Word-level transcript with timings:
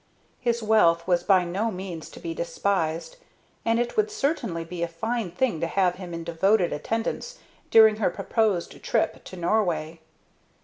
His 0.39 0.63
wealth 0.63 1.05
was 1.07 1.21
by 1.21 1.45
no 1.45 1.69
means 1.69 2.09
to 2.09 2.19
be 2.19 2.33
despised, 2.33 3.17
and 3.63 3.79
it 3.79 3.95
would 3.95 4.09
certainly 4.09 4.63
be 4.65 4.81
a 4.81 4.87
fine 4.87 5.29
thing 5.29 5.61
to 5.61 5.67
have 5.67 5.97
him 5.97 6.11
in 6.11 6.23
devoted 6.23 6.73
attendance 6.73 7.37
during 7.69 7.97
her 7.97 8.09
proposed 8.09 8.81
trip 8.81 9.23
to 9.25 9.37
Norway. 9.37 9.99